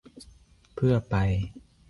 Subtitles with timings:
[0.75, 1.15] เพื่อไป